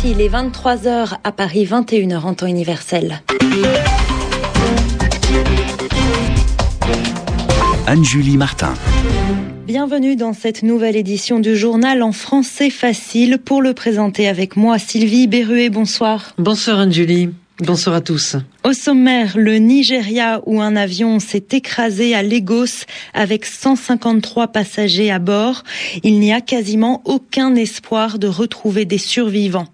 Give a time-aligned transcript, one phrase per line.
[0.00, 3.22] RFI, les 23h à Paris, 21h en temps universel.
[7.86, 8.74] Anne-Julie Martin.
[9.66, 13.38] Bienvenue dans cette nouvelle édition du journal en français facile.
[13.38, 16.34] Pour le présenter avec moi, Sylvie Berruet, bonsoir.
[16.38, 17.30] Bonsoir Anne-Julie.
[17.60, 18.36] Bonsoir à tous.
[18.64, 25.18] Au sommaire, le Nigeria où un avion s'est écrasé à Lagos avec 153 passagers à
[25.18, 25.62] bord.
[26.02, 29.68] Il n'y a quasiment aucun espoir de retrouver des survivants.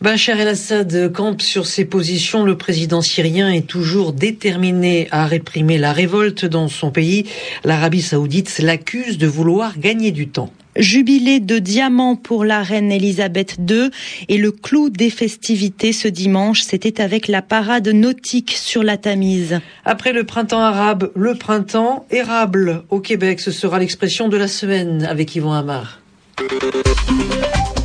[0.00, 2.42] Bachar el-Assad campe sur ses positions.
[2.42, 7.26] Le président syrien est toujours déterminé à réprimer la révolte dans son pays.
[7.64, 13.56] L'Arabie saoudite l'accuse de vouloir gagner du temps jubilé de diamants pour la reine Elisabeth
[13.68, 13.90] II
[14.28, 19.60] et le clou des festivités ce dimanche, c'était avec la parade nautique sur la Tamise.
[19.84, 25.04] Après le printemps arabe, le printemps érable au Québec, ce sera l'expression de la semaine
[25.04, 26.00] avec Yvon Amar.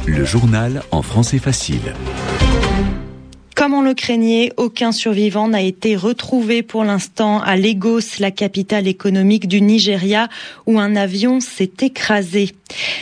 [0.06, 1.94] Le journal en français facile.
[3.56, 8.88] Comme on le craignait, aucun survivant n'a été retrouvé pour l'instant à Lagos, la capitale
[8.88, 10.30] économique du Nigeria,
[10.66, 12.52] où un avion s'est écrasé.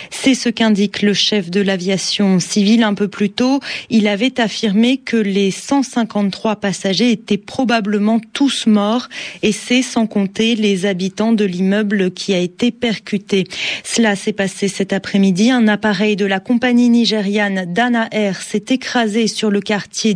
[0.09, 3.59] C'est ce qu'indique le chef de l'aviation civile un peu plus tôt.
[3.89, 9.08] Il avait affirmé que les 153 passagers étaient probablement tous morts
[9.44, 13.45] et c'est sans compter les habitants de l'immeuble qui a été percuté.
[13.83, 15.52] Cela s'est passé cet après-midi.
[15.52, 20.16] Un appareil de la compagnie nigériane Dana Air s'est écrasé sur le quartier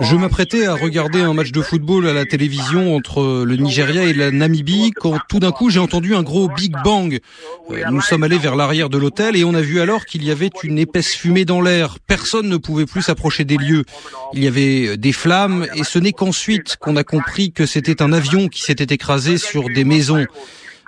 [0.00, 4.14] Je m'apprêtais à regarder un match de football à la télévision entre le Nigeria et
[4.14, 7.18] la Namibie quand tout d'un coup j'ai entendu un gros Big Bang.
[7.70, 10.30] Euh, nous sommes allés vers l'arrière de l'hôtel et on a vu alors qu'il y
[10.30, 11.98] avait une épaisse fumée dans l'air.
[12.06, 13.84] Personne ne pouvait plus s'approcher des lieux.
[14.32, 18.14] Il y avait des flammes et ce n'est qu'ensuite qu'on a compris que c'était un
[18.14, 20.24] avion qui s'était écrasé sur des maisons.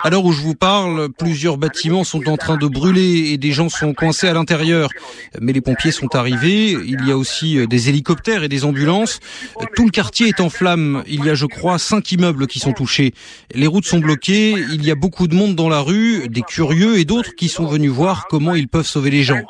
[0.04, 3.52] À l'heure où je vous parle, plusieurs bâtiments sont en train de brûler et des
[3.52, 4.88] gens sont coincés à l'intérieur.
[5.40, 6.72] Mais les pompiers sont arrivés.
[6.72, 9.20] Il y a aussi euh, des hélicoptères et des ambulances.
[9.76, 11.04] Tout le quartier est en flammes.
[11.06, 13.14] Il y a, je crois, cinq immeubles qui sont touchés.
[13.54, 14.50] Les routes sont bloquées.
[14.72, 17.66] Il y a beaucoup de monde dans la rue, des curieux et d'autres qui sont
[17.66, 19.40] venus voir comment ils peuvent sauver les gens.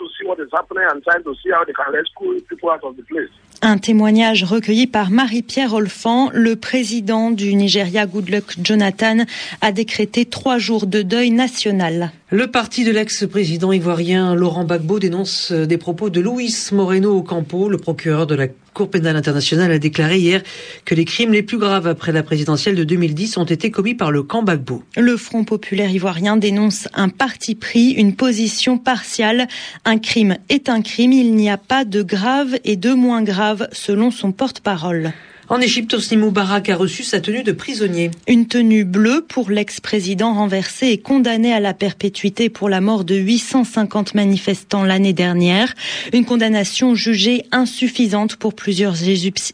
[3.64, 9.18] Un témoignage recueilli par Marie-Pierre Olfan, le président du Nigeria Goodluck Jonathan,
[9.60, 12.10] a décrété trois jours de deuil national.
[12.30, 17.78] Le parti de l'ex-président ivoirien Laurent Gbagbo dénonce des propos de Luis Moreno Ocampo, le
[17.78, 20.42] procureur de la Cour pénale internationale a déclaré hier
[20.84, 24.10] que les crimes les plus graves après la présidentielle de 2010 ont été commis par
[24.10, 24.82] le camp Gbagbo.
[24.96, 29.46] Le Front populaire ivoirien dénonce un parti pris, une position partiale.
[29.84, 33.68] Un crime est un crime, il n'y a pas de grave et de moins grave
[33.72, 35.12] selon son porte-parole.
[35.52, 38.10] En Égypte, Hosni Moubarak a reçu sa tenue de prisonnier.
[38.26, 43.16] Une tenue bleue pour l'ex-président renversé et condamné à la perpétuité pour la mort de
[43.16, 45.74] 850 manifestants l'année dernière.
[46.14, 48.96] Une condamnation jugée insuffisante pour plusieurs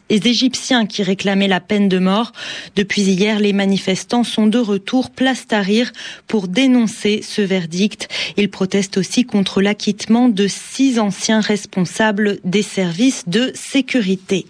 [0.09, 2.31] Égyptiens qui réclamaient la peine de mort.
[2.77, 5.91] Depuis hier, les manifestants sont de retour place Tahrir
[6.27, 8.07] pour dénoncer ce verdict.
[8.37, 14.45] Ils protestent aussi contre l'acquittement de six anciens responsables des services de sécurité.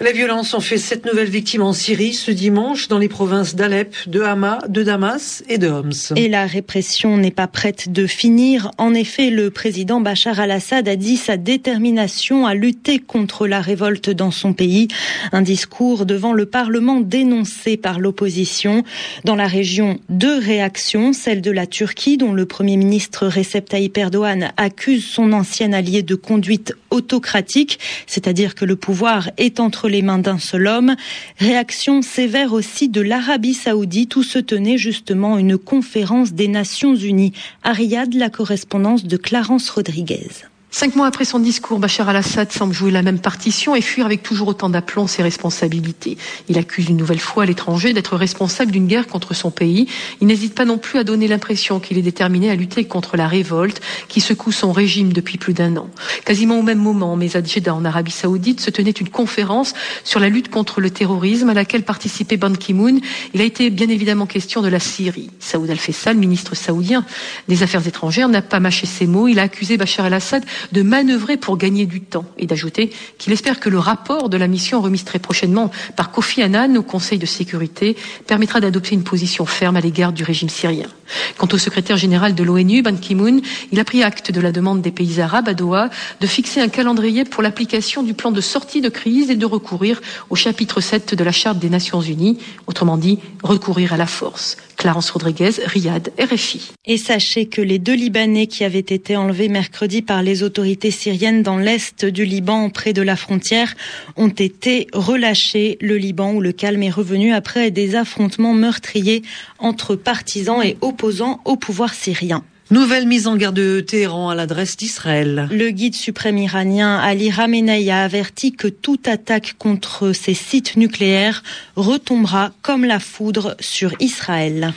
[0.00, 3.96] Les violences ont fait sept nouvelles victimes en Syrie ce dimanche dans les provinces d'Alep,
[4.06, 6.14] de Hama, de Damas et de Homs.
[6.14, 8.70] Et la répression n'est pas prête de finir.
[8.78, 14.08] En effet, le président Bachar al-Assad a dit sa détermination à lutter contre la révolte
[14.08, 14.86] dans son pays.
[15.32, 18.84] Un discours devant le Parlement dénoncé par l'opposition.
[19.24, 21.12] Dans la région, deux réactions.
[21.12, 26.04] Celle de la Turquie, dont le premier ministre Recep Tayyip Erdogan accuse son ancien allié
[26.04, 30.94] de conduite autocratique, c'est-à-dire que le pouvoir est entre les mains d'un seul homme.
[31.38, 37.32] Réaction sévère aussi de l'Arabie saoudite où se tenait justement une conférence des Nations unies.
[37.62, 40.28] À Riyad, la correspondance de Clarence Rodriguez.
[40.78, 44.22] Cinq mois après son discours, Bachar al-Assad semble jouer la même partition et fuir avec
[44.22, 46.16] toujours autant d'aplomb ses responsabilités.
[46.48, 49.88] Il accuse une nouvelle fois l'étranger d'être responsable d'une guerre contre son pays.
[50.20, 53.26] Il n'hésite pas non plus à donner l'impression qu'il est déterminé à lutter contre la
[53.26, 55.90] révolte qui secoue son régime depuis plus d'un an.
[56.24, 60.28] Quasiment au même moment, mais à en Arabie Saoudite, se tenait une conférence sur la
[60.28, 63.00] lutte contre le terrorisme à laquelle participait Ban Ki-moon.
[63.34, 65.30] Il a été bien évidemment question de la Syrie.
[65.40, 67.04] Saoud al-Faisal, ministre saoudien
[67.48, 69.26] des Affaires étrangères, n'a pas mâché ses mots.
[69.26, 73.60] Il a accusé Bachar al-Assad de manœuvrer pour gagner du temps et d'ajouter qu'il espère
[73.60, 77.26] que le rapport de la mission remis très prochainement par Kofi Annan au Conseil de
[77.26, 80.88] sécurité permettra d'adopter une position ferme à l'égard du régime syrien.
[81.36, 83.40] Quant au secrétaire général de l'ONU, Ban Ki-moon,
[83.72, 86.68] il a pris acte de la demande des pays arabes à Doha de fixer un
[86.68, 90.00] calendrier pour l'application du plan de sortie de crise et de recourir
[90.30, 94.56] au chapitre 7 de la Charte des Nations Unies, autrement dit, recourir à la force.
[94.76, 96.70] Clarence Rodriguez, Riyad, RFI.
[96.86, 100.44] Et sachez que les deux Libanais qui avaient été enlevés mercredi par les
[100.90, 103.74] syriennes dans l'est du Liban, près de la frontière,
[104.16, 105.78] ont été relâchés.
[105.80, 109.22] Le Liban où le calme est revenu après des affrontements meurtriers
[109.58, 112.42] entre partisans et opposants au pouvoir syrien.
[112.70, 115.48] Nouvelle mise en garde de Téhéran à l'adresse d'Israël.
[115.50, 121.42] Le guide suprême iranien Ali Ramenei a averti que toute attaque contre ces sites nucléaires
[121.76, 124.74] retombera comme la foudre sur Israël.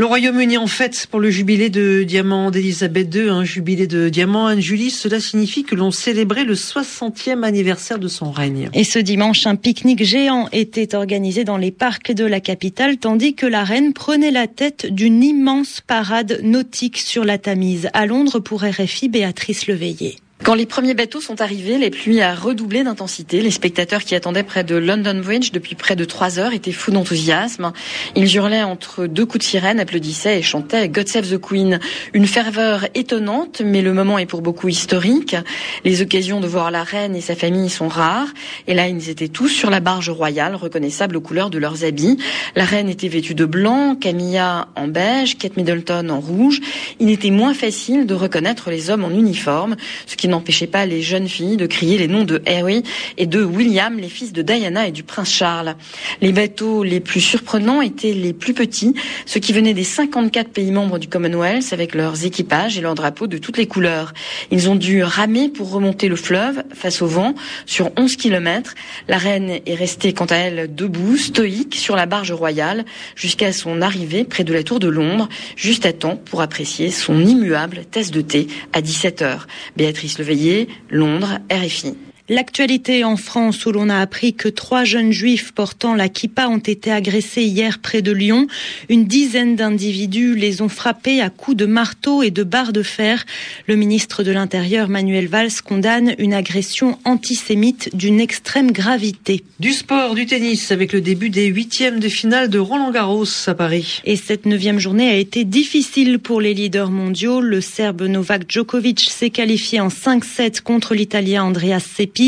[0.00, 4.46] Le Royaume-Uni en fête pour le jubilé de diamant d'Elisabeth II, un jubilé de diamant
[4.46, 4.88] Anne-Julie.
[4.88, 8.70] Cela signifie que l'on célébrait le 60e anniversaire de son règne.
[8.72, 13.34] Et ce dimanche, un pique-nique géant était organisé dans les parcs de la capitale, tandis
[13.34, 17.90] que la reine prenait la tête d'une immense parade nautique sur la Tamise.
[17.92, 20.16] À Londres, pour RFI, Béatrice Leveillé.
[20.42, 23.42] Quand les premiers bateaux sont arrivés, les pluies a redoublé d'intensité.
[23.42, 26.90] Les spectateurs qui attendaient près de London Bridge depuis près de trois heures étaient fous
[26.90, 27.72] d'enthousiasme.
[28.16, 31.78] Ils hurlaient entre deux coups de sirène, applaudissaient et chantaient God Save the Queen.
[32.14, 35.36] Une ferveur étonnante, mais le moment est pour beaucoup historique.
[35.84, 38.28] Les occasions de voir la reine et sa famille sont rares.
[38.66, 42.16] Et là, ils étaient tous sur la barge royale, reconnaissables aux couleurs de leurs habits.
[42.56, 46.60] La reine était vêtue de blanc, Camilla en beige, Kate Middleton en rouge.
[46.98, 49.76] Il était moins facile de reconnaître les hommes en uniforme,
[50.06, 52.82] ce qui n'empêchait pas les jeunes filles de crier les noms de Harry
[53.18, 55.76] et de William, les fils de Diana et du prince Charles.
[56.20, 58.94] Les bateaux les plus surprenants étaient les plus petits,
[59.26, 63.26] ceux qui venaient des 54 pays membres du Commonwealth avec leurs équipages et leurs drapeaux
[63.26, 64.14] de toutes les couleurs.
[64.50, 67.34] Ils ont dû ramer pour remonter le fleuve face au vent
[67.66, 68.74] sur 11 kilomètres.
[69.08, 72.84] La reine est restée quant à elle debout, stoïque, sur la barge royale
[73.16, 77.18] jusqu'à son arrivée près de la tour de Londres, juste à temps pour apprécier son
[77.24, 79.46] immuable tasse de thé à 17 heures.
[79.76, 82.09] Béatrice Veiller, Londres, RFI.
[82.30, 86.58] L'actualité en France où l'on a appris que trois jeunes juifs portant la kippa ont
[86.58, 88.46] été agressés hier près de Lyon.
[88.88, 93.26] Une dizaine d'individus les ont frappés à coups de marteau et de barres de fer.
[93.66, 99.42] Le ministre de l'Intérieur Manuel Valls condamne une agression antisémite d'une extrême gravité.
[99.58, 103.54] Du sport, du tennis avec le début des huitièmes de finale de Roland Garros à
[103.54, 104.02] Paris.
[104.04, 107.40] Et cette neuvième journée a été difficile pour les leaders mondiaux.
[107.40, 112.19] Le Serbe Novak Djokovic s'est qualifié en 5-7 contre l'Italien Andreas Seppi.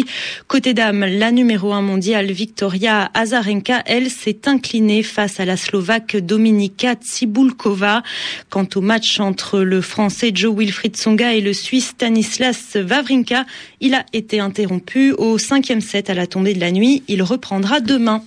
[0.49, 6.17] Côté dames, la numéro 1 mondiale Victoria Azarenka, elle, s'est inclinée face à la Slovaque
[6.17, 8.03] Dominika Tsibulkova.
[8.51, 13.45] Quant au match entre le Français Joe Wilfried Songa et le Suisse Stanislas Wawrinka,
[13.81, 17.03] il a été interrompu au cinquième set à la tombée de la nuit.
[17.09, 18.23] Il reprendra demain.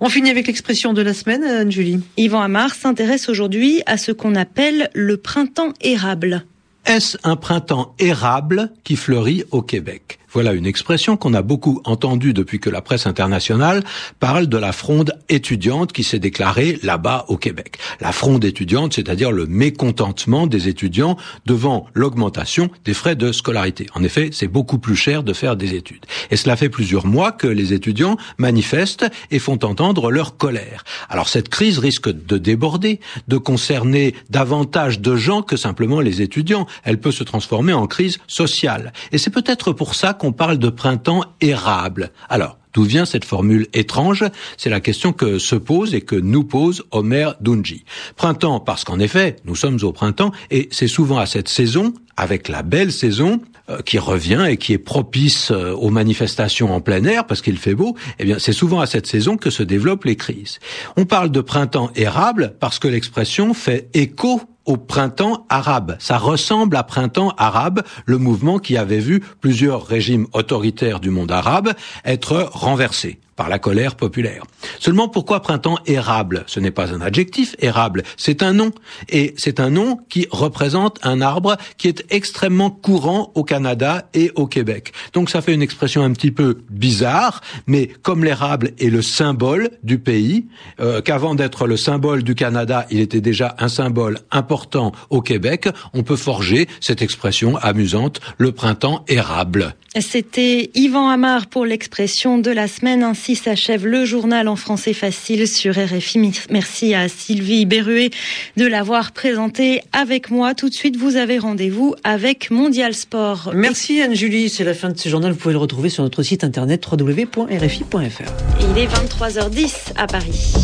[0.00, 2.00] On finit avec l'expression de la semaine, Anne-Julie.
[2.16, 6.44] Yvan Amar s'intéresse aujourd'hui à ce qu'on appelle le printemps érable.
[6.86, 10.18] Est-ce un printemps érable qui fleurit au Québec?
[10.32, 13.84] Voilà une expression qu'on a beaucoup entendue depuis que la presse internationale
[14.18, 17.78] parle de la fronde étudiante qui s'est déclarée là-bas au Québec.
[18.00, 23.86] La fronde étudiante, c'est-à-dire le mécontentement des étudiants devant l'augmentation des frais de scolarité.
[23.94, 26.06] En effet, c'est beaucoup plus cher de faire des études.
[26.30, 30.84] Et cela fait plusieurs mois que les étudiants manifestent et font entendre leur colère.
[31.08, 36.66] Alors cette crise risque de déborder, de concerner davantage de gens que simplement les étudiants.
[36.84, 38.92] Elle peut se transformer en crise sociale.
[39.12, 42.12] Et c'est peut-être pour ça qu'on parle de printemps érable.
[42.28, 44.24] Alors, D'où vient cette formule étrange?
[44.56, 47.84] C'est la question que se pose et que nous pose Omer Dunji.
[48.16, 52.48] Printemps parce qu'en effet, nous sommes au printemps et c'est souvent à cette saison, avec
[52.48, 57.04] la belle saison, euh, qui revient et qui est propice euh, aux manifestations en plein
[57.04, 60.04] air parce qu'il fait beau, eh bien c'est souvent à cette saison que se développent
[60.04, 60.58] les crises.
[60.96, 65.96] On parle de printemps érable parce que l'expression fait écho au printemps arabe.
[65.98, 71.30] Ça ressemble à printemps arabe, le mouvement qui avait vu plusieurs régimes autoritaires du monde
[71.30, 71.72] arabe
[72.04, 74.44] être renversés par la colère populaire.
[74.78, 76.44] Seulement pourquoi printemps érable?
[76.46, 78.70] Ce n'est pas un adjectif érable, c'est un nom.
[79.08, 84.30] Et c'est un nom qui représente un arbre qui est extrêmement courant au Canada et
[84.36, 84.92] au Québec.
[85.12, 89.70] Donc ça fait une expression un petit peu bizarre, mais comme l'érable est le symbole
[89.82, 90.46] du pays,
[90.80, 95.41] euh, qu'avant d'être le symbole du Canada, il était déjà un symbole important au Québec,
[95.42, 99.74] Québec, on peut forger cette expression amusante, le printemps érable.
[99.98, 103.02] C'était Yvan Amar pour l'expression de la semaine.
[103.02, 106.44] Ainsi s'achève le journal en français facile sur RFI.
[106.50, 108.10] Merci à Sylvie Berruet
[108.56, 110.54] de l'avoir présenté avec moi.
[110.54, 113.50] Tout de suite, vous avez rendez-vous avec Mondial Sport.
[113.52, 114.48] Merci Anne-Julie.
[114.48, 115.32] C'est la fin de ce journal.
[115.32, 118.32] Vous pouvez le retrouver sur notre site internet www.rfi.fr.
[118.60, 120.54] Il est 23h10 à Paris.